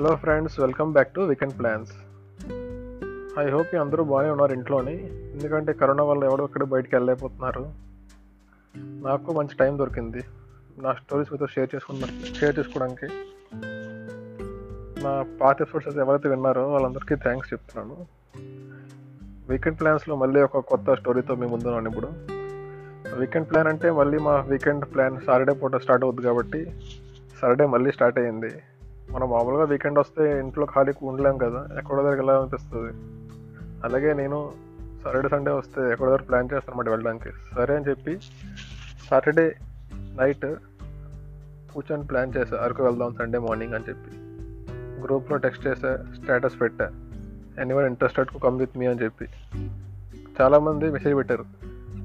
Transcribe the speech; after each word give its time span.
Hello 0.00 0.16
friends 0.16 0.60
welcome 0.60 0.92
back 0.92 1.14
to 1.14 1.20
weekend 1.20 1.58
plans 1.58 1.90
I 3.38 3.50
hope 3.50 3.74
అందరూ 3.74 4.04
బాగానే 4.04 4.30
ఉన్నారు 4.30 4.52
ఇంట్లోని. 4.52 4.94
ఎందుకంటే 5.32 5.72
కరోనా 5.72 6.02
వల్ల 6.02 6.24
ఎవడో 6.24 6.44
ఒక్కడ 6.44 6.62
బయటికి 6.62 6.96
వెళ్ళలేకపోతున్నారు. 6.96 7.72
నాకు 8.76 9.32
మంచి 9.32 9.56
టైం 9.60 9.78
దొరికింది. 9.78 10.22
నా 10.78 10.92
స్టోరీస్ 10.92 11.32
మీతో 11.32 11.46
షేర్ 11.46 11.68
చేసుకున్న 11.74 12.04
షేర్ 12.34 12.58
చేసుకోవడానికి. 12.58 13.06
నా 15.04 15.26
పాత 15.40 15.62
ఎపిసోడ్స్ 15.62 15.98
ఎవరైతే 15.98 16.28
విన్నారో 16.28 16.68
వాళ్ళందరికీ 16.68 17.14
థ్యాంక్స్ 17.14 17.52
చెప్తున్నాను. 17.52 18.06
వీకెండ్ 19.48 19.80
ప్లాన్స్లో 19.80 20.16
మళ్ళీ 20.16 20.42
ఒక 20.42 20.58
కొత్త 20.58 20.94
స్టోరీతో 20.94 21.34
మీ 21.34 21.46
ముందున్నాను 21.46 21.88
ఇప్పుడు. 21.88 22.06
వీకెండ్ 23.14 23.50
ప్లాన్ 23.50 23.68
అంటే 23.68 23.90
మళ్ళీ 23.90 24.18
మా 24.18 24.40
వీకెండ్ 24.40 24.84
ప్లాన్ 24.94 25.20
సాటర్డే 25.26 25.52
పూట 25.52 25.76
స్టార్ట్ 25.76 26.04
అవుద్ది 26.04 26.22
కాబట్టి 26.22 26.72
సాటర్డే 27.40 27.66
మళ్ళీ 27.66 27.92
స్టార్ట్ 27.92 28.18
అయ్యింది. 28.18 28.50
మనం 29.10 29.30
మామూలుగా 29.30 29.64
వీకెండ్ 29.64 29.98
వస్తే 29.98 30.40
ఇంట్లో 30.40 30.66
ఖాళీ 30.66 30.92
ఉండలేం 31.02 31.38
కదా 31.38 31.68
ఎక్కడో 31.78 32.02
దగ్గర 32.02 32.14
వెళ్ళాలనిపిస్తుంది. 32.14 32.92
అలాగే 33.84 34.14
నేను 34.14 34.52
సాటర్డే 35.04 35.28
సండే 35.28 35.50
వస్తే 35.50 35.92
ఎక్కడో 35.92 36.10
దగ్గర 36.10 36.22
ప్లాన్ 36.22 36.44
చేస్తాను 36.44 36.80
అన్నమాట 36.80 36.88
వెళ్ళడానికి. 36.88 37.54
సరే 37.54 37.76
అని 37.76 37.84
చెప్పి 37.84 38.18
సాటర్డే 39.10 39.56
నైట్ 39.94 40.46
కూర్చొని 41.74 42.06
ప్లాన్ 42.06 42.32
చేసా 42.36 42.56
అరకు 42.56 42.84
వెళ్దాం 42.84 43.14
సండే 43.18 43.38
మార్నింగ్ 43.38 43.74
అని 43.74 43.84
చెప్పి. 43.88 44.10
గ్రూప్లో 45.02 45.36
టెక్స్ట్ 45.36 45.66
చేసా 45.66 46.06
స్టేటస్ 46.22 46.60
పెట్టా. 46.60 46.92
Anyone 47.58 47.86
interested 47.86 48.42
come 48.42 48.58
with 48.58 48.78
me 48.78 48.86
అని 48.86 49.02
చెప్పి. 49.02 49.28
చాలామంది 50.40 50.90
మెసేజ్ 50.90 51.14
పెట్టారు. 51.14 51.44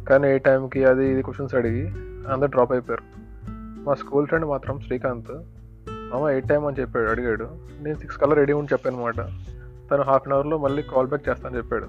కానీ 0.10 0.28
ఏ 0.28 0.38
టైంకి 0.38 0.86
అది 0.86 1.08
ఇది 1.08 1.22
క్వశ్చన్స్ 1.22 1.56
అడిగి 1.56 1.88
అందరు 2.32 2.48
డ్రాప్ 2.48 2.72
అయిపోయారు. 2.72 3.04
మా 3.84 3.94
స్కూల్ 3.94 4.28
ఫ్రెండ్ 4.28 4.46
మాత్రం 4.46 4.80
శ్రీకాంత్ 4.80 5.32
మామ 6.14 6.30
ఎయిట్ 6.30 6.50
టైం 6.50 6.66
అని 6.66 6.82
చెప్పాడు 6.82 7.10
అడిగాడు. 7.10 7.50
నేను 7.82 7.98
సిక్స్ 7.98 8.18
కల్లా 8.18 8.36
రెడీ 8.36 8.54
ఉండి 8.54 8.74
చెప్పాను 8.74 8.98
అనమాట 8.98 9.16
తను 9.92 10.04
హాఫ్ 10.04 10.28
అన్ 10.28 10.34
అవర్లో 10.34 10.58
మళ్ళీ 10.58 10.84
కాల్ 10.84 11.08
బ్యాక్ 11.08 11.30
చేస్తానని 11.30 11.58
చెప్పాడు. 11.58 11.88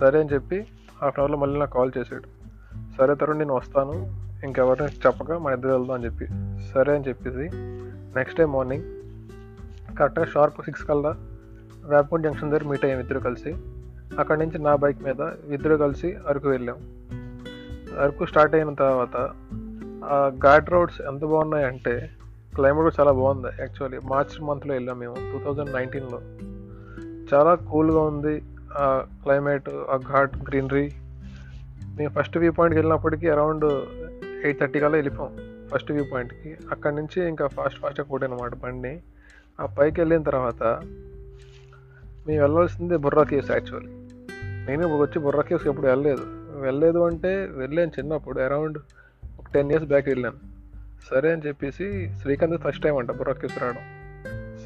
సరే 0.00 0.20
అని 0.20 0.28
చెప్పి 0.28 0.66
హాఫ్ 1.02 1.04
అన్ 1.04 1.20
అవర్లో 1.20 1.38
మళ్ళీ 1.38 1.58
నాకు 1.58 1.72
కాల్ 1.72 1.92
చేశాడు. 1.98 2.22
సరే 2.98 3.14
తరుణ్ 3.14 3.38
నేను 3.38 3.54
వస్తాను. 3.54 4.20
ఇంకెవరిని 4.44 4.88
చెప్పక 5.06 5.32
మన 5.32 5.52
ఇద్దరు 5.52 5.70
వెళ్దాం 5.70 5.90
అని 5.90 6.04
చెప్పి. 6.04 6.26
సరే 6.72 6.94
అని 6.94 7.04
చెప్పేసి 7.08 7.50
నెక్స్ట్ 8.16 8.40
డే 8.40 8.46
మార్నింగ్ 8.46 8.84
కరెక్ట్గా 9.96 10.24
షార్ప్ 10.24 10.64
సిక్స్ 10.64 10.84
కల్లా 10.84 11.16
వేపకుంట 11.84 12.24
జంక్షన్ 12.24 12.50
దగ్గర 12.50 12.64
మీట్ 12.64 12.84
అయ్యాం 12.84 13.00
ఇద్దరు 13.00 13.18
కలిసి. 13.18 13.56
అక్కడి 14.18 14.40
నుంచి 14.40 14.58
నా 14.58 14.76
బైక్ 14.76 15.02
మీద 15.02 15.20
ఇద్దరు 15.48 15.76
కలిసి 15.76 16.14
అరకు 16.28 16.48
వెళ్ళాం. 16.48 16.76
అరకు 18.00 18.26
స్టార్ట్ 18.26 18.54
అయిన 18.54 18.74
తర్వాత 18.74 19.30
ఆ 20.04 20.32
ఘాట్ 20.38 20.70
రోడ్స్ 20.70 21.00
ఎంత 21.00 21.20
బాగున్నాయంటే 21.20 22.10
క్లైమేట్ 22.56 22.82
కూడా 22.82 22.96
చాలా 23.00 23.12
బాగుంది 23.12 23.50
యాక్చువల్లీ 23.60 23.98
మార్చ్ 24.04 24.42
మంత్లో 24.42 24.74
వెళ్ళాం 24.74 24.98
మేము 24.98 25.14
టూ 25.14 25.38
థౌజండ్ 25.44 25.72
నైన్టీన్లో 25.72 26.20
చాలా 27.32 27.54
కూల్గా 27.54 28.00
ఉంది 28.00 28.34
ఆ 28.78 28.86
క్లైమేట్ 29.22 29.68
ఆ 29.68 29.96
ఘాట్ 29.96 30.36
గ్రీనరీ 30.48 30.86
మేము 31.98 32.10
ఫస్ట్ 32.10 32.38
వ్యూ 32.38 32.52
పాయింట్కి 32.52 32.80
వెళ్ళినప్పటికీ 32.80 33.28
అరౌండ్ 33.28 33.64
ఎయిట్ 34.44 34.60
థర్టీ 34.60 34.80
కల్లా 34.80 34.96
వెళ్ళిపోయాం 34.96 35.32
ఫస్ట్ 35.72 35.92
వ్యూ 35.92 36.04
పాయింట్కి 36.04 36.50
అక్కడి 36.70 36.94
నుంచి 36.96 37.28
ఇంకా 37.28 37.46
ఫాస్ట్ 37.46 37.80
ఫాస్ట్గా 37.80 38.06
కొట్టాను 38.06 38.34
అనమాట 38.34 38.54
బండి. 38.54 39.02
ఆ 39.60 39.66
పైకి 39.66 40.00
వెళ్ళిన 40.00 40.22
తర్వాత 40.22 40.62
మేము 42.26 42.40
వెళ్ళాల్సింది 42.40 42.96
బుర్రా 42.96 43.22
కేవ్స్ 43.22 43.50
యాక్చువల్లీ 43.50 43.92
నేను 44.66 44.82
ఇప్పుడు 44.82 45.02
వచ్చి 45.02 45.18
బుర్రా 45.20 45.42
కేవ్స్ 45.42 45.66
ఎప్పుడు 45.66 45.86
వెళ్ళలేదు. 45.86 46.24
వెళ్ళలేదు 46.60 46.98
అంటే 46.98 47.32
వెళ్ళాను 47.52 47.92
చిన్నప్పుడు 47.98 48.40
అరౌండ్ 48.40 48.78
ఒక 49.38 49.46
టెన్ 49.54 49.70
ఇయర్స్ 49.70 49.88
బ్యాక్ 49.88 50.08
వెళ్ళాను. 50.08 50.59
సరే 51.08 51.32
అని 51.32 51.42
చెప్పేసి 51.46 52.10
శ్రీకాంత్ 52.22 52.62
ఫస్ట్ 52.62 52.82
టైం 52.82 52.96
అంట 52.96 53.10
బుర్రా 53.10 53.34
రావడం 53.60 53.84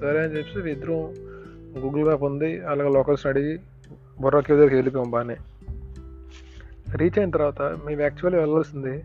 సరే 0.01 0.19
అని 0.19 0.33
చెప్పేసి 0.33 0.71
ఇద్దరం 0.71 1.15
గూగుల్ 1.79 2.05
మ్యాప్ 2.05 2.23
ఉంది 2.23 2.61
అలాగే 2.61 2.91
లోకల్స్ని 2.91 3.31
అడిగి 3.31 3.61
బుర్రా 4.21 4.41
కేవ్ 4.41 4.59
దగ్గరికి 4.59 4.77
వెళ్ళిపోయాం 4.77 5.11
బాగానే 5.11 5.37
రీచ్ 6.97 7.19
అయిన 7.19 7.31
తర్వాత 7.31 7.63
మేము 7.63 8.01
యాక్చువల్లీ 8.01 8.41
వెళ్ళాల్సింది 8.41 9.05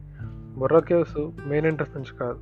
బుర్రా 0.57 0.79
కేవ్స్ 0.79 1.47
మెయిన్ 1.47 1.67
ఎంట్రన్స్ 1.67 1.95
నుంచి 1.95 2.17
కాదు. 2.19 2.39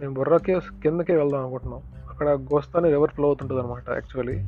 మేము 0.00 0.14
బుర్రా 0.14 0.36
కేవ్స్ 0.36 0.70
కిందకే 0.82 1.16
వెళ్దాం 1.16 1.40
అనుకుంటున్నాం. 1.40 1.82
అక్కడ 2.10 2.28
గోస్తాని 2.28 2.90
రివర్ 2.90 3.10
ఫ్లో 3.10 3.26
అవుతుంటుంది 3.26 3.60
అనమాట 3.60 3.82
యాక్చువల్లీ 3.90 4.38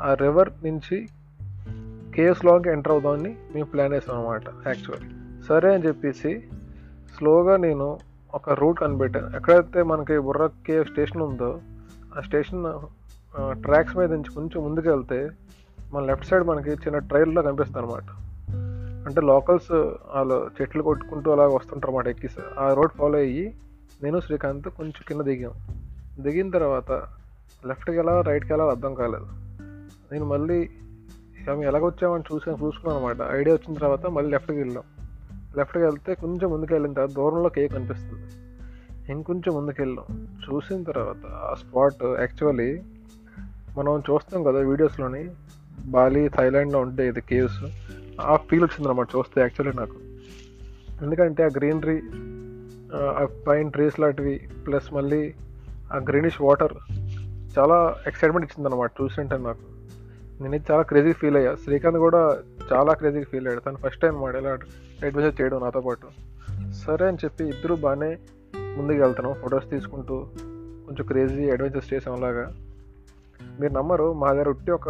ఆ 0.00 0.14
రివర్ 0.14 0.50
నుంచి 0.64 1.08
కేవ్స్లోకి 2.16 2.68
ఎంటర్ 2.68 2.92
అవుదామని 2.92 3.36
మేము 3.54 3.66
ప్లాన్ 3.66 3.92
వేసాం 3.92 4.18
అనమాట 4.18 4.42
యాక్చువల్లీ 4.66 5.08
సరే 5.48 5.74
అని 5.74 5.86
చెప్పేసి 5.86 6.48
స్లోగా 7.16 7.56
నేను 7.56 7.98
ఒక 8.34 8.50
రూట్ 8.50 8.80
కనిపెట్టాను 8.80 9.36
ఎక్కడైతే 9.36 9.82
మనకి 9.82 10.18
బుర్ర 10.18 10.50
కేవ్ 10.66 10.84
స్టేషన్ 10.84 11.22
ఉందో 11.22 11.60
ఆ 12.18 12.20
స్టేషన్ 12.20 12.64
ట్రాక్స్ 13.62 13.96
మీద 13.96 14.12
నుంచి 14.12 14.34
కొంచెం 14.34 14.64
ముందుకు 14.64 14.88
వెళ్తే 14.88 15.30
మన 15.92 16.04
లెఫ్ట్ 16.04 16.26
సైడ్ 16.26 16.44
మనకి 16.44 16.70
చిన్న 16.70 16.98
ట్రైల్లో 16.98 17.42
కనిపిస్తుంది 17.42 17.86
అనమాట 17.86 18.04
అంటే 19.06 19.20
లోకల్స్ 19.20 19.72
వాళ్ళు 20.14 20.50
చెట్లు 20.60 20.82
కొట్టుకుంటూ 20.82 21.30
అలా 21.30 21.46
వస్తుంటారు 21.46 21.86
అన్నమాట 21.86 22.06
ఎక్కి. 22.06 22.28
ఆ 22.58 22.74
రోడ్ 22.74 22.92
ఫాలో 22.92 23.18
అయ్యి 23.18 23.56
నేను 24.02 24.20
శ్రీకాంత్ 24.20 24.68
కొంచెం 24.68 25.02
కింద 25.08 25.20
దిగాం. 25.20 25.52
దిగిన 26.20 26.50
తర్వాత 26.50 26.90
లెఫ్ట్కి 27.66 27.96
ఎలా 27.96 28.20
రైట్కి 28.20 28.52
వెళ్ళాలి 28.52 28.70
అర్థం 28.70 28.94
కాలేదు. 28.94 29.26
నేను 30.12 30.24
మళ్ళీ 30.24 30.70
మేము 31.46 31.62
ఎలాగొచ్చామని 31.62 32.22
చూసి 32.34 32.50
చూసుకున్నాను 32.50 32.98
అనమాట 32.98 33.30
ఐడియా 33.30 33.56
వచ్చిన 33.56 33.78
తర్వాత 33.78 34.06
మళ్ళీ 34.06 34.30
లెఫ్ట్కి 34.30 34.58
వెళ్ళాం. 34.58 34.84
లెఫ్ట్కి 35.58 35.84
వెళ్తే 35.84 36.14
కొంచెం 36.14 36.50
ముందుకు 36.50 36.74
వెళ్ళిన 36.74 36.92
తర్వాత 36.92 37.10
దూరంలో 37.10 37.48
కేక్ 37.48 37.72
కనిపిస్తుంది 37.72 38.26
ఇంకొంచెం 39.12 39.54
ముందుకు 39.54 39.82
వెళ్ళాం 39.82 40.28
చూసిన 40.36 40.82
తర్వాత 40.82 41.26
ఆ 41.26 41.54
స్పాట్ 41.54 42.04
యాక్చువల్లీ 42.04 42.82
మనం 43.76 44.02
చూస్తాం 44.10 44.42
కదా 44.42 44.58
వీడియోస్లోని 44.58 45.30
బాలి 45.80 46.28
థైలాండ్లో 46.28 46.80
ఉంటే 46.80 47.08
ఇది 47.08 47.20
కేవ్స్. 47.20 47.64
ఆ 48.20 48.36
ఫీల్ 48.36 48.62
వచ్చింది 48.62 48.88
అనమాట 48.88 49.08
చూస్తే 49.16 49.40
యాక్చువల్లీ 49.40 49.78
నాకు. 49.78 49.94
ఎందుకంటే 51.04 51.42
ఆ 51.42 51.46
గ్రీనరీ 51.46 52.02
ఆ 52.96 53.28
పైన 53.48 53.68
ట్రీస్ 53.68 54.00
లాంటివి 54.00 54.48
ప్లస్ 54.66 54.94
మళ్ళీ 54.94 55.34
ఆ 55.92 55.96
గ్రీనిష్ 55.96 56.42
వాటర్ 56.42 56.72
చాలా 57.58 57.96
ఎక్సైట్మెంట్ 58.06 58.52
ఇచ్చింది 58.52 58.74
అనమాట 58.74 58.90
చూసింటే 59.02 59.36
నాకు. 59.36 59.77
నేను 60.40 60.60
చాలా 60.70 60.82
క్రేజీ 60.82 61.12
ఫీల్ 61.12 61.36
అయ్యా. 61.36 61.54
శ్రీకాంత్ 61.54 61.98
కూడా 61.98 62.38
చాలా 62.72 62.92
క్రేజీ 62.92 63.22
ఫీల్ 63.22 63.46
అయ్యాడు. 63.46 63.60
తను 63.60 63.76
ఫస్ట్ 63.76 64.00
టైం 64.00 64.20
మాట 64.20 64.34
ఇలా 64.34 64.50
అడ్వెంచర్ 64.50 65.40
చేయడం 65.40 65.60
నాతో 65.60 65.80
పాటు. 65.80 66.08
సరే 66.72 67.06
అని 67.06 67.16
చెప్పి 67.24 67.44
ఇద్దరు 67.44 67.74
బాగానే 67.74 68.18
ముందుకు 68.56 68.98
వెళ్తున్నాం. 68.98 69.34
ఫొటోస్ 69.34 69.70
తీసుకుంటూ 69.70 70.26
కొంచెం 70.86 71.06
క్రేజీ 71.06 71.50
అడ్వెంచర్స్ 71.50 71.94
చేసాం 71.94 72.14
అలాగా 72.14 72.52
మీరు 73.60 73.72
నమ్మరు 73.72 74.12
మా 74.12 74.32
దగ్గర 74.32 74.48
ఉట్టి 74.48 74.70
ఒక 74.70 74.88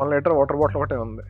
వన్ 0.00 0.10
లీటర్ 0.10 0.32
వాటర్ 0.32 0.56
బాటిల్ 0.56 0.78
ఒకటే 0.78 0.96
ఉంది. 0.96 1.22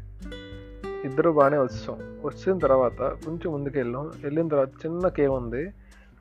ఇద్దరు 1.04 1.30
బాగానే 1.30 1.58
వచ్చాం. 1.58 2.20
వచ్చిన 2.24 2.58
తర్వాత 2.58 2.98
కొంచెం 2.98 3.52
ముందుకు 3.52 3.78
వెళ్ళాం. 3.78 4.10
వెళ్ళిన 4.24 4.48
తర్వాత 4.48 4.68
చిన్న 4.68 5.08
కేవ్ 5.08 5.32
ఉంది. 5.32 5.66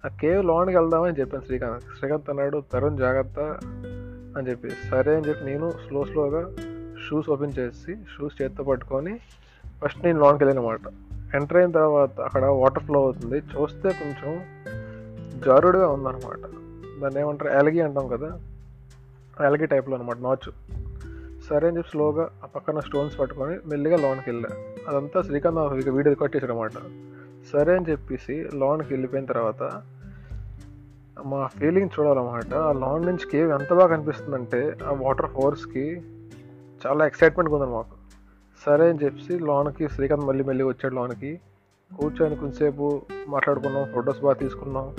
ఆ 0.05 0.07
కేవ్ 0.07 0.45
లోనికి 0.45 0.77
వెళ్దామని 0.77 1.19
చెప్పాను 1.19 1.43
శ్రీకాంత్. 1.43 1.83
శ్రీకాంత్ 1.99 2.29
అన్నాడు 2.29 2.63
తరుణ్ 2.73 2.97
జాగ్రత్త 2.97 3.39
అని 4.37 4.49
చెప్పి. 4.49 4.69
సరే 4.69 5.15
అని 5.15 5.29
చెప్పి 5.29 5.45
నేను 5.45 5.71
స్లో 5.71 6.05
స్లోగా 6.05 6.49
షూస్ 7.11 7.29
ఓపెన్ 7.29 7.53
చేసి 7.59 7.95
షూస్ 8.17 8.41
చేత్తో 8.41 8.63
పట్టుకొని 8.63 9.19
ఫస్ట్ 9.83 10.05
నేను 10.05 10.19
లోనికి 10.19 10.43
వెళ్ళానమాట. 10.43 10.79
ఎంటర్ 11.35 11.57
అయిన 11.57 11.71
తర్వాత 11.71 12.21
అక్కడ 12.21 12.45
వాటర్ 12.45 12.83
ఫ్లో 12.83 12.99
అవుతుంది. 12.99 13.35
చూస్తే 13.37 13.89
కొంచెం 13.89 14.41
జారుడుగా 15.45 15.87
ఉందన్నమాట. 15.87 16.39
దాన్ని 17.01 17.19
ఏమంటారు? 17.19 17.49
ఎలగి 17.49 17.81
అంటాం 17.81 18.07
కదా? 18.07 18.39
ఎలగి 19.47 19.67
టైప్లో 19.67 19.95
అనమాట 19.95 20.17
నాచు 20.19 20.51
సరే 21.49 21.67
అని 21.67 21.77
చెప్పి 21.77 21.89
స్లోగా 21.89 22.29
ఆ 22.43 22.45
పక్కన 22.45 22.79
స్టోన్స్ 22.79 23.19
పట్టుకొని 23.19 23.57
మెల్లిగా 23.67 23.97
లోన్కి 23.97 24.29
వెళ్ళా. 24.29 24.49
అదంతా 24.87 25.21
శ్రీకాంత్ 25.21 25.59
ఇక 25.59 25.89
వీడియో 25.89 26.13
రికార్డ్ 26.13 26.35
చేశాడు 26.35 26.51
అనమాట 26.51 26.71
సరే 27.53 27.75
అని 27.75 27.85
చెప్పేసి 27.91 28.47
లోన్కి 28.55 28.93
వెళ్ళిపోయిన 28.93 29.25
తర్వాత 29.25 29.81
మా 31.25 31.47
ఫీలింగ్ 31.47 31.89
చూడాలన్నమాట. 31.99 32.53
ఆ 32.53 32.71
లాన్ 32.71 33.05
నుంచి 33.05 33.29
కేవ్ 33.31 33.51
ఎంత 33.51 33.73
బాగా 33.73 33.95
కనిపిస్తుందంటే 33.95 34.77
ఆ 34.87 34.93
వాటర్ 34.93 35.29
ఫోర్స్కి 35.29 36.01
చాలా 36.87 37.05
ఎక్సైట్మెంట్గా 37.05 37.55
ఉంది 37.55 37.71
మాకు 37.73 37.95
సరే 38.65 38.89
అని 38.89 38.99
చెప్పి 39.03 39.39
లోనకి 39.39 39.89
శ్రీకాంత్ 39.89 40.25
మళ్ళీ 40.25 40.43
మళ్ళీ 40.43 40.63
వచ్చాడు 40.63 40.95
లోనకి. 40.95 41.39
కూర్చొని 41.97 42.35
కొంతసేపు 42.35 43.01
మాట్లాడుకున్నాం 43.27 43.85
ఫొటోస్ 43.93 44.21
బాగా 44.21 44.33
తీసుకున్నాం. 44.33 44.95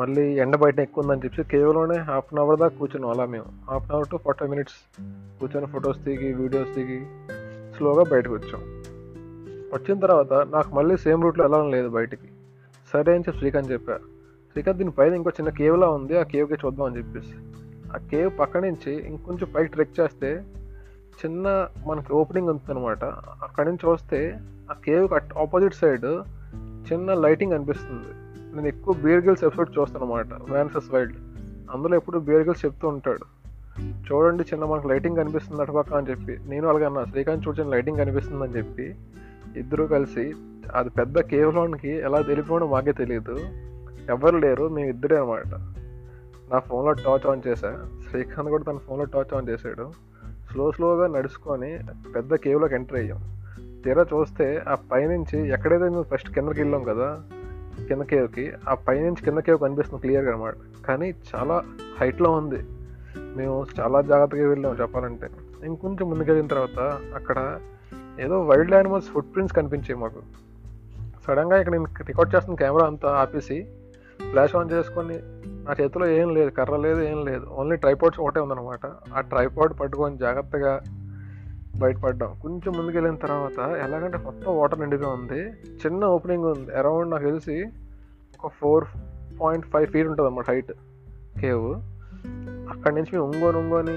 మళ్ళీ 0.00 0.22
ఎండ 0.22 0.56
బయట 0.56 0.80
ఎక్కువ 0.80 1.04
ఉందని 1.04 1.20
చెప్పి 1.24 1.42
కేవలమే 1.42 1.96
హాఫ్ 1.96 2.26
అన్ 2.32 2.38
అవర్ 2.38 2.60
దాకా 2.60 2.78
కూర్చున్నాం 2.78 3.10
అలా 3.10 3.24
మేము. 3.24 3.44
Half 3.70 3.84
an 3.84 3.92
hour 3.92 4.08
to 4.08 4.16
forty 4.16 4.46
minutes 4.46 5.00
కూర్చొని 5.40 5.66
ఫొటోస్ 5.66 5.98
దిగి 5.98 6.32
వీడియోస్ 6.32 6.70
దిగి 6.70 7.06
స్లోగా 7.76 8.02
బయటకు 8.02 8.34
వచ్చాం. 8.34 8.60
వచ్చిన 9.74 9.98
తర్వాత 9.98 10.32
నాకు 10.32 10.74
మళ్ళీ 10.74 10.96
సేమ్ 10.96 11.22
రూట్లో 11.22 11.44
వెళ్ళాలని 11.44 11.70
లేదు 11.70 11.88
బయటికి. 11.88 12.28
సరే 12.92 13.12
అని 13.12 13.20
చెప్పి 13.20 13.38
శ్రీకాంత్ 13.38 13.72
చెప్పా. 13.72 13.96
శ్రీకాంత్ 14.52 14.78
దీని 14.78 14.90
పైన 14.90 15.14
ఇంకో 15.14 15.30
చిన్న 15.30 15.50
కేవ్లా 15.50 15.88
ఉంది 15.88 16.18
ఆ 16.18 16.22
కేవ్కి 16.22 16.54
చూద్దాం 16.54 16.86
అని 16.86 16.98
చెప్పేసి. 16.98 17.34
ఆ 17.94 17.96
కేవ్ 17.96 18.38
పక్క 18.38 18.56
నుంచి 18.56 18.92
ఇంకొంచెం 19.06 19.52
పైకి 19.56 19.68
ట్రెక్ 19.68 20.00
చేస్తే 20.00 20.44
చిన్న 21.20 21.68
మనకి 21.86 22.12
ఓపెనింగ్ 22.12 22.48
ఉంది 22.48 22.70
అనమాట 22.70 23.04
అక్కడి 23.44 23.68
నుంచి 23.68 23.90
చూస్తే 23.90 24.40
ఆ 24.70 24.74
కేవ్ 24.84 25.38
ఆపోజిట్ 25.38 25.74
సైడ్ 25.74 26.06
చిన్న 26.92 27.14
లైటింగ్ 27.14 27.52
అనిపిస్తుంది. 27.52 28.08
నేను 28.56 28.66
ఎక్కువ 28.66 28.94
బియర్ 28.94 29.24
గిల్స్ 29.24 29.44
ఎపిసోడ్ 29.44 29.78
చూస్తాను 29.78 30.04
అనమాట 30.04 30.26
వ్యాన్సెస్ 30.50 30.94
వైల్డ్ 30.94 31.16
అందులో 31.70 31.96
ఎప్పుడు 31.96 32.18
బియర్ 32.18 32.42
గిల్స్ 32.42 32.64
చెప్తూ 32.64 32.88
ఉంటాడు. 32.88 33.44
చూడండి 33.80 34.42
చిన్న 34.42 34.64
మనకు 34.64 34.88
లైటింగ్ 34.88 35.16
కనిపిస్తుంది 35.16 35.62
అటుపక్క 35.62 35.94
అని 35.94 36.10
చెప్పి. 36.10 36.38
నేను 36.48 36.68
అలాగే 36.68 36.84
అన్నా 36.84 37.04
శ్రీకాంత్ 37.04 37.48
చూసిన 37.48 37.68
లైటింగ్ 37.68 37.98
కనిపిస్తుంది 37.98 38.44
అని 38.44 38.56
చెప్పి 38.56 38.96
ఇద్దరు 39.56 39.84
కలిసి 39.84 40.34
అది 40.74 40.90
పెద్ద 40.90 41.20
కేవ్లోనికి 41.20 41.88
ఎలా 41.88 42.20
తెలిపోవడం 42.22 42.70
మాకే 42.70 42.92
తెలియదు 42.92 43.36
ఎవరు 44.08 44.36
లేరు 44.36 44.68
మేము 44.68 44.88
ఇద్దరే 44.88 45.16
అనమాట 45.16 45.54
నా 46.52 46.58
ఫోన్లో 46.58 46.92
టార్చ్ 46.92 47.26
ఆన్ 47.26 47.42
చేశా. 47.46 47.88
శ్రీకాంత్ 48.10 48.50
కూడా 48.50 48.62
తన 48.62 48.76
ఫోన్లో 48.76 49.04
టార్చ్ 49.04 49.34
ఆన్ 49.34 49.48
చేశాడు. 49.48 49.90
స్లో 50.54 50.72
స్లోగా 50.72 51.06
నడుచుకొని 51.06 51.78
పెద్ద 52.16 52.34
కేవ్లోకి 52.34 52.74
ఎంటర్ 52.74 52.96
అయ్యాం. 52.96 53.20
తీరా 53.84 54.02
చూస్తే 54.02 54.64
ఆ 54.68 54.74
పైనుంచి 54.74 55.48
ఎక్కడైతే 55.48 55.84
మేము 55.84 56.02
ఫస్ట్ 56.02 56.30
కిందకి 56.30 56.60
వెళ్ళాం 56.60 56.84
కదా 56.84 57.22
కింద 57.88 58.02
కేవ్కి 58.02 58.52
ఆ 58.68 58.74
పైనుంచి 58.74 59.24
కింద 59.24 59.38
కేవ్ 59.38 59.58
కనిపిస్తుంది 59.58 60.00
క్లియర్గా 60.00 60.32
అనమాట 60.32 60.54
కానీ 60.86 61.14
చాలా 61.34 61.64
హైట్లో 62.00 62.30
ఉంది. 62.30 62.58
మేము 63.36 63.66
చాలా 63.80 64.00
జాగ్రత్తగా 64.00 64.48
వెళ్ళాం 64.48 64.76
చెప్పాలంటే. 64.80 65.30
ఇంకొంచెం 65.64 66.10
ముందుకెళ్ళిన 66.10 66.46
తర్వాత 66.46 66.78
అక్కడ 67.14 67.60
ఏదో 68.20 68.42
వైల్డ్ 68.42 68.74
యానిమల్స్ 68.74 69.08
ఫుట్ 69.08 69.34
ప్రింట్స్ 69.34 69.56
కనిపించాయి 69.56 69.94
మాకు. 69.94 70.22
సడన్గా 71.26 71.58
ఇక్కడ 71.58 71.72
నేను 71.72 71.84
రికార్డ్ 71.84 72.34
చేస్తున్న 72.34 72.56
కెమెరా 72.56 72.86
అంతా 72.86 73.08
ఆపేసి 73.08 73.66
ఫ్లాష్ 74.30 74.56
ఆన్ 74.56 74.70
చేసుకొని 74.72 75.14
నా 75.64 75.74
చేతిలో 75.80 76.06
ఏం 76.06 76.34
లేదు 76.34 76.50
కర్ర 76.50 76.76
లేదు 76.76 77.00
ఏం 77.00 77.24
లేదు. 77.24 77.46
ఓన్లీ 77.46 77.76
ట్రైపాడ్స్ 77.76 78.20
ఒకటే 78.20 78.40
ఉందన్నమాట. 78.40 78.86
ఆ 79.14 79.20
ట్రైపాడ్ 79.20 79.80
పట్టుకొని 79.80 80.18
జాగ్రత్తగా 80.18 80.80
బయటపడ్డాం. 81.78 82.38
కొంచెం 82.42 82.72
ముందుకెళ్ళిన 82.76 83.14
తర్వాత 83.14 83.58
ఎలాగంటే 83.58 84.18
మొత్తం 84.18 84.58
వాటర్ 84.58 84.80
నిండుగా 84.80 85.08
ఉంది. 85.08 85.40
చిన్న 85.84 86.04
ఓపెనింగ్ 86.04 86.44
ఉంది. 86.44 86.74
అరౌండ్ 86.74 87.10
నాకు 87.10 87.22
తెలిసి 87.22 87.64
ఒక 88.44 88.52
ఫోర్ 88.60 88.84
పాయింట్ 89.40 89.66
ఫైవ్ 89.66 89.86
ఫీట్ 89.86 90.08
ఉంటుంది 90.08 90.26
అన్నమాట 90.26 90.50
హైట్ 90.50 90.72
కేవ్ 91.40 91.66
అక్కడి 92.70 92.94
నుంచి 92.94 93.10
మేము 93.12 93.24
ఉంగోని 93.24 93.58
ఉంగోని 93.58 93.96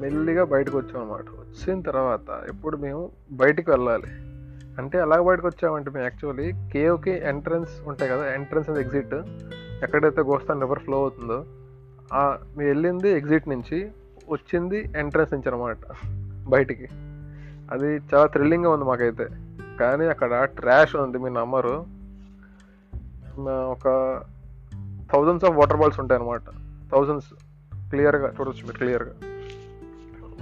మెల్లిగా 0.00 0.44
బయటకు 0.44 0.78
వచ్చాం 0.78 1.02
అనమాట 1.02 1.24
వచ్చిన 1.38 1.80
తర్వాత 1.80 2.50
ఇప్పుడు 2.50 2.76
మేము 2.76 3.10
బయటికి 3.32 3.70
వెళ్ళాలి. 3.70 4.10
అంటే 4.78 4.98
ఎలా 4.98 5.22
బయటకు 5.22 5.46
వచ్చామంటే 5.46 5.90
మేము 5.90 6.04
యాక్చువల్లీ 6.04 6.52
కేవ్కి 6.72 7.10
ఎంట్రన్స్ 7.10 7.88
ఉంటాయి 7.88 8.10
కదా 8.10 8.34
ఎంట్రన్స్ 8.34 8.70
అండ్ 8.70 8.80
ఎగ్జిట్ 8.80 9.14
ఎక్కడైతే 9.82 10.20
గోస్తాన్ 10.20 10.60
రివర్ 10.60 10.78
ఫ్లో 10.78 10.98
అవుతుందో 10.98 11.44
మీ 12.56 12.64
వెళ్ళింది 12.64 13.10
ఎగ్జిట్ 13.10 13.48
నుంచి 13.48 13.92
వచ్చింది 14.30 14.92
ఎంట్రన్స్ 14.96 15.32
నుంచి 15.32 15.54
అనమాట 15.54 15.76
బయటికి. 16.48 16.88
అది 17.70 17.96
చాలా 17.96 18.26
థ్రిల్లింగ్గా 18.26 18.70
ఉంది 18.70 18.84
మాకైతే. 18.84 19.28
కానీ 19.80 20.06
అక్కడ 20.06 20.44
ట్రాష్ 20.44 20.96
ఉంది 20.96 21.18
మీ 21.18 21.30
నమ్మరు. 21.30 21.84
ఒక 23.48 23.84
థౌజండ్స్ 25.12 25.44
ఆఫ్ 25.44 25.56
వాటర్ 25.56 25.76
బాల్స్ 25.76 26.00
ఉంటాయి 26.00 26.20
అనమాట 26.20 26.42
థౌజండ్స్ 26.92 27.34
క్లియర్గా 27.90 28.28
చూడొచ్చు 28.28 28.66
మీరు 28.66 28.78
క్లియర్గా 28.78 29.14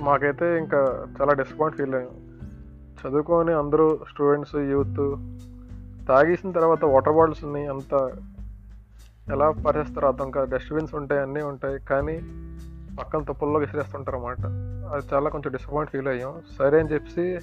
మాకైతే 0.00 0.58
ఇంకా 0.58 1.06
చాలా 1.20 1.32
డిసప్పాయింట్ 1.32 1.76
ఫీల్ 1.76 1.94
అయ్యాం. 1.94 2.28
చదువుకొని 3.00 3.52
అందరూ 3.52 3.98
స్టూడెంట్స్ 4.10 4.56
యూత్ 4.56 5.18
తాగేసిన 6.08 6.50
తర్వాత 6.50 6.84
వాటర్ 6.84 7.14
బాటిల్స్ని 7.14 7.66
అంత 7.66 7.94
ఎలా 9.32 9.50
పరిచేస్తారో 9.50 10.08
అర్థం 10.08 10.30
కాదు. 10.30 10.54
డస్ట్బిన్స్ 10.54 10.94
ఉంటాయి 10.94 11.22
అన్నీ 11.22 11.42
ఉంటాయి 11.42 11.78
కానీ 11.80 12.16
పక్కన 12.96 13.22
తుప్పల్లో 13.22 13.58
విసిరేస్తుంటారు 13.58 14.16
అన్నమాట 14.16 14.44
అది 14.92 15.14
చాలా 15.14 15.30
కొంచెం 15.30 15.52
డిసప్పాయింట్ 15.52 15.90
ఫీల్ 15.90 16.08
అయ్యాం. 16.08 16.42
సరే 16.58 16.80
అని 16.80 16.88
చెప్పి 16.88 17.38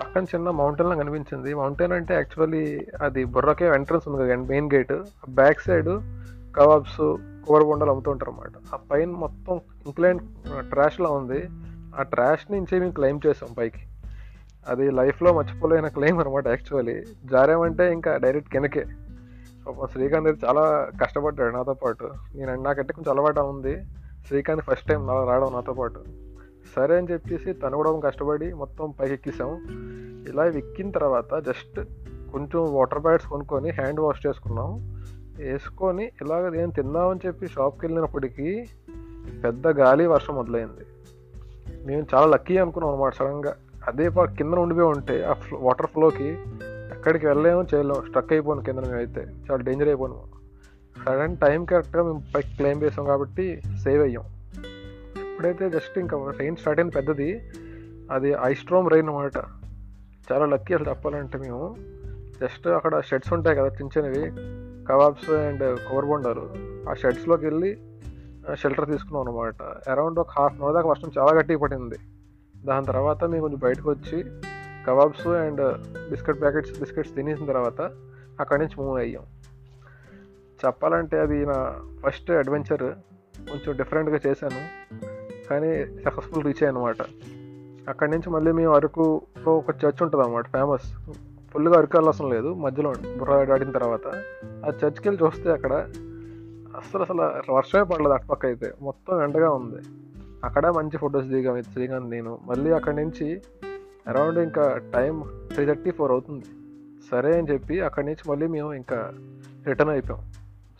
పక్కన 0.00 0.22
చిన్న 0.22 0.50
మౌంటైన్ 0.50 0.88
లాగా 0.90 1.02
కనిపించింది 1.02 1.54
మౌంటైన్ 1.54 1.92
అంటే 1.92 2.14
యాక్చువల్లీ 2.14 2.86
అది 3.02 3.24
బుర్రకే 3.24 3.66
ఎంట్రన్స్ 3.66 4.08
ఉంది 4.08 4.22
కదా 4.22 4.36
main 4.36 4.70
gate 4.74 4.92
back 5.28 5.60
side 5.60 5.90
kebabs 6.56 7.16
కూర 7.46 7.62
బొండలు 7.62 7.90
అమ్ముతుంటారు 7.90 8.30
అనమాట 8.30 8.74
ఆ 8.74 8.78
పైన 8.90 9.08
మొత్తం 9.08 9.60
ఇంక్లైన్ 9.86 10.20
ట్రాష్లా 10.58 11.10
ఉంది. 11.10 11.48
ఆ 11.96 12.02
ట్రాష్ 12.02 12.52
నుంచి 12.52 12.80
మేము 12.80 12.92
క్లైమ్ 12.92 13.20
చేసాం 13.26 13.52
పైకి. 13.58 13.82
అది 14.66 14.90
లైఫ్లో 14.90 15.32
మర్చిపోలేని 15.32 15.90
క్లెయిమ్ 15.90 16.20
అనమాట 16.20 16.46
యాక్చువల్లీ 16.46 17.04
జారేమంటే 17.24 17.92
ఇంకా 17.92 18.16
డైరెక్ట్ 18.16 18.50
కిందకే. 18.50 18.84
శ్రీకాంత్ 19.92 20.28
అయితే 20.28 20.46
చాలా 20.46 20.90
కష్టపడ్డాడు 21.02 21.52
నాతో 21.52 21.74
పాటు. 21.74 22.10
నేను 22.34 22.62
నాకంటే 22.62 22.92
కొంచెం 22.92 23.14
అలవాటు 23.14 23.40
ఉంది. 23.40 23.84
శ్రీకాంత్ 24.28 24.62
ఫస్ట్ 24.62 24.88
టైం 24.88 25.06
నా 25.06 25.24
రావడం 25.24 25.52
నాతో 25.52 25.72
పాటు. 25.72 26.00
సరే 26.76 26.96
అని 26.96 27.12
చెప్పేసి 27.12 27.52
తను 27.52 27.76
కూడా 27.76 28.00
కష్టపడి 28.00 28.52
మొత్తం 28.52 28.94
పైకి 29.00 29.14
ఎక్కిసాం 29.14 29.66
ఇలా 30.28 30.44
ఎక్కిన 30.44 30.90
తర్వాత 30.90 31.34
జస్ట్ 31.34 31.80
కొంచెం 32.32 32.74
వాటర్ 32.74 33.04
ప్యాడ్స్ 33.04 33.26
కొనుక్కొని 33.26 33.70
హ్యాండ్ 33.70 34.00
వాష్ 34.00 34.26
చేసుకున్నాం. 34.26 34.94
వేసుకొని 35.38 36.04
ఇలాగ 36.04 36.54
ఏం 36.54 36.70
తిందామని 36.70 37.20
చెప్పి 37.26 37.48
షాప్కి 37.48 37.86
వెళ్ళినప్పటికీ 37.86 38.66
పెద్ద 39.44 39.66
గాలి 39.66 40.06
వర్షం 40.06 40.34
మొదలైంది. 40.34 40.86
మేము 41.86 42.06
చాలా 42.14 42.26
లక్కీ 42.26 42.58
అనుకున్నాం 42.58 42.94
అనమాట 42.94 43.14
సడన్గా 43.14 43.56
అదే 43.86 44.08
పా 44.08 44.24
కింద 44.24 44.54
ఉండిపోయి 44.54 44.86
ఉంటే 44.86 45.24
ఆ 45.24 45.32
ఫ్లో 45.32 45.58
వాటర్ 45.58 45.86
ఫ్లోకి 45.86 46.38
ఎక్కడికి 47.04 47.26
వెళ్ళలేము 47.26 47.62
చేయలేము. 47.74 48.02
స్ట్రక్ 48.06 48.32
అయిపోను 48.32 48.62
కింద 48.62 48.78
మేమైతే. 48.78 49.20
అయితే 49.20 49.20
చాలా 49.20 49.62
డేంజర్ 49.62 49.88
అయిపోను 49.88 50.18
సడన్ 51.06 51.36
టైం 51.36 51.64
కరెక్ట్గా 51.64 52.02
మేము 52.02 52.22
పైకి 52.34 52.56
క్లైమ్ 52.56 52.82
చేసాం 52.82 53.04
కాబట్టి 53.04 53.62
సేవ్ 53.82 54.02
అయ్యాం. 54.02 54.24
ఎప్పుడైతే 55.22 55.70
జస్ట్ 55.70 55.98
ఇంకా 55.98 56.16
రెయిన్ 56.38 56.56
స్టార్ట్ 56.56 56.80
అయింది 56.80 56.94
పెద్దది 56.94 57.50
అది 58.10 58.30
ఐస్ట్రోమ్ 58.44 58.90
రెయిన్ 58.90 59.08
అనమాట 59.08 59.36
చాలా 60.32 60.46
లక్కీ 60.46 60.74
అసలు 60.74 60.88
చెప్పాలంటే 60.88 61.38
మేము. 61.38 61.76
జస్ట్ 62.40 62.68
అక్కడ 62.68 63.00
షెడ్స్ 63.00 63.32
ఉంటాయి 63.32 63.56
కదా 63.56 63.66
చిన్న 63.66 63.90
చిన్నవి. 63.96 64.24
కబాబ్స్ 64.86 65.30
అండ్ 65.30 65.78
కోర్ 65.90 66.06
బొండాలు 66.06 66.48
ఆ 66.90 66.94
షెడ్స్లోకి 66.94 67.46
వెళ్ళి 67.46 67.70
షెల్టర్ 68.54 68.90
తీసుకున్నాం 68.90 69.28
అనమాట 69.28 69.62
అరౌండ్ 69.90 70.18
ఒక 70.18 70.30
హాఫ్ 70.30 70.54
అన్ 70.54 70.62
అవర్ 70.62 70.74
దాకా 70.74 70.88
వర్షం 70.88 71.10
చాలా 71.18 71.38
గట్టిగా 71.38 71.58
పడింది. 71.58 71.98
దాని 72.66 72.86
తర్వాత 72.86 73.24
మేము 73.24 73.42
కొంచెం 73.42 73.60
బయటకు 73.62 73.90
వచ్చి 73.90 74.24
kebabs 74.86 75.26
and 75.26 75.78
biscuit 76.10 76.40
packets 76.40 76.80
biscuits 76.80 77.14
తినేసిన 77.14 77.46
తర్వాత 77.46 77.80
అక్కడి 78.40 78.62
నుంచి 78.62 78.84
మూవ్ 78.84 78.98
అయ్యాం. 78.98 79.22
చెప్పాలంటే 80.66 81.20
అది 81.20 81.46
నా 81.46 81.80
ఫస్ట్ 82.06 82.30
అడ్వెంచర్ 82.30 82.82
కొంచెం 83.50 83.76
డిఫరెంట్గా 83.76 84.18
చేశాను 84.26 84.60
కానీ 85.50 85.84
సక్సెస్ఫుల్ 85.84 86.44
రీచ్ 86.44 86.62
అయ్యాను 86.62 86.78
అనమాట 86.78 86.96
అక్కడి 87.88 88.10
నుంచి 88.10 88.30
మళ్ళీ 88.30 88.52
మేము 88.52 88.74
అరకులో 88.74 89.22
ఒక 89.50 89.70
చర్చ్ 89.70 90.02
ఉంటుంది 90.02 90.24
అనమాట 90.24 90.46
ఫేమస్. 90.46 90.94
ఫుల్గా 91.52 91.78
అరకు 91.78 91.96
వెళ్ళాల్సిన 91.96 92.26
లేదు 92.26 92.54
మధ్యలో 92.54 92.94
బుర్ర 93.18 93.44
దాటిన 93.44 93.70
తర్వాత. 93.70 94.06
ఆ 94.44 94.68
చర్చ్కి 94.68 95.08
వెళ్ళి 95.08 95.24
చూస్తే 95.24 95.52
అక్కడ 95.52 95.72
అసలు 96.76 97.02
అసలు 97.02 97.54
వర్షమే 97.54 97.82
పడలేదు 97.82 98.12
అటుపక్క 98.12 98.46
అయితే 98.46 98.72
మొత్తం 98.82 99.22
ఎండగా 99.22 99.50
ఉంది. 99.50 99.82
అక్కడ 100.44 100.66
మంచి 100.66 100.98
ఫొటోస్ 100.98 101.26
దిగాం 101.26 101.60
దిగాను 101.60 102.08
నేను. 102.08 102.38
మళ్ళీ 102.44 102.72
అక్కడి 102.72 102.96
నుంచి 102.96 103.42
అరౌండ్ 104.08 104.38
ఇంకా 104.38 104.80
టైం 104.94 105.24
త్రీ 105.54 105.66
థర్టీ 105.66 105.90
ఫోర్ 105.90 106.12
అవుతుంది. 106.12 106.44
సరే 107.10 107.38
అని 107.38 107.52
చెప్పి 107.52 107.80
అక్కడి 107.80 108.06
నుంచి 108.06 108.30
మళ్ళీ 108.30 108.46
మేము 108.46 108.74
ఇంకా 108.74 109.12
రిటర్న్ 109.66 109.92
అయిపోయాం. 109.92 110.32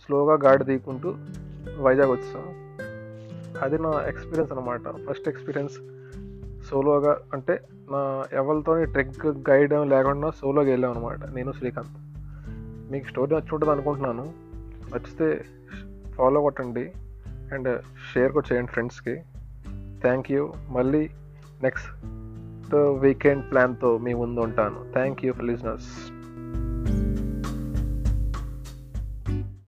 స్లోగా 0.06 0.50
గాడి 0.50 0.64
తీకుంటూ 0.64 1.14
వైజాగ్ 1.80 2.10
వచ్చాం 2.10 2.64
అది 3.62 3.78
నా 3.78 4.04
ఎక్స్పీరియన్స్ 4.08 4.52
అనమాట 4.52 4.80
ఫస్ట్ 5.10 5.28
ఎక్స్పీరియన్స్ 5.28 5.74
సోలోగా 6.70 7.18
అంటే 7.32 7.60
నా 7.90 8.24
ఎవరితో 8.32 8.84
ట్రెక్ 8.84 9.26
గైడ్ 9.26 9.72
లేకుండా 9.72 10.30
సోలోగా 10.30 10.70
వెళ్ళాం 10.70 10.90
అనమాట 10.90 11.24
నేను 11.24 11.52
శ్రీకాంత్. 11.52 11.90
మీకు 12.92 13.06
స్టోరీ 13.06 13.36
నచ్చి 13.36 13.48
ఉంటుంది 13.52 13.72
అనుకుంటున్నాను. 13.72 14.32
నచ్చితే 14.94 15.44
ఫాలో 16.14 16.40
కొట్టండి 16.40 16.92
అండ్ 17.28 17.82
షేర్ 18.14 18.32
కూడా 18.32 18.54
చేయండి 18.54 18.72
ఫ్రెండ్స్కి. 18.72 19.14
Thank 20.00 20.32
you. 20.32 20.52
మళ్ళీ 20.68 21.10
నెక్స్ట్ 21.62 21.90
వీకెండ్ 22.72 23.50
ప్లాన్తో 23.50 23.98
మీ 23.98 24.14
ముందు 24.14 24.40
ఉంటాను. 24.40 24.92
Thank 24.92 25.24
you 25.24 25.32
for 25.32 25.44
listeners 25.44 26.13